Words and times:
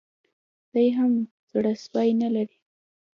دی 0.73 0.87
هم 0.97 1.11
زړه 1.51 1.73
سوی 1.85 2.09
نه 2.21 2.29
لري 2.35 2.57